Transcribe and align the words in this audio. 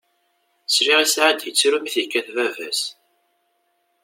Sliɣ 0.73 0.99
i 1.01 1.07
Saɛid 1.07 1.39
yettru 1.43 1.77
mi 1.79 1.89
t-yekkat 1.93 2.27
baba-s. 2.35 2.81